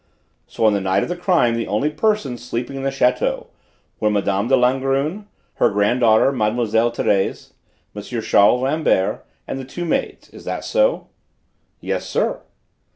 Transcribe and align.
"So, 0.47 0.65
on 0.65 0.73
the 0.73 0.81
night 0.81 1.03
of 1.03 1.09
the 1.09 1.15
crime 1.15 1.53
the 1.53 1.67
only 1.67 1.91
persons 1.91 2.43
sleeping 2.43 2.75
in 2.75 2.81
the 2.81 2.89
château 2.89 3.49
were 3.99 4.09
Mme. 4.09 4.47
de 4.47 4.57
Langrune, 4.57 5.25
her 5.57 5.69
granddaughter 5.69 6.31
Mlle. 6.31 6.65
Thérèse, 6.91 7.51
M. 7.95 8.01
Charles 8.01 8.63
Rambert 8.63 9.23
and 9.47 9.59
the 9.59 9.63
two 9.63 9.85
maids. 9.85 10.27
Is 10.31 10.43
that 10.45 10.65
so?" 10.65 11.09
"Yes, 11.81 12.09
sir." 12.09 12.41